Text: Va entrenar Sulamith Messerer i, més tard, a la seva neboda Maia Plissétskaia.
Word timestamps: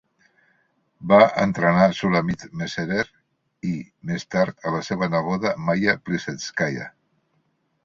Va 1.11 1.19
entrenar 1.43 1.83
Sulamith 1.97 2.45
Messerer 2.61 3.05
i, 3.73 3.75
més 4.13 4.27
tard, 4.37 4.59
a 4.71 4.75
la 4.79 4.83
seva 4.91 5.13
neboda 5.19 5.55
Maia 5.69 5.97
Plissétskaia. 6.09 6.91